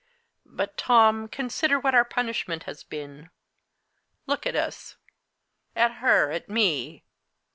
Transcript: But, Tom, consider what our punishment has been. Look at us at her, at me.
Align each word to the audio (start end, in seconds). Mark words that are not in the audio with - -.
But, 0.47 0.77
Tom, 0.77 1.27
consider 1.27 1.79
what 1.79 1.93
our 1.93 2.03
punishment 2.03 2.63
has 2.63 2.83
been. 2.83 3.29
Look 4.25 4.47
at 4.47 4.55
us 4.55 4.95
at 5.75 5.97
her, 6.01 6.31
at 6.31 6.49
me. 6.49 7.03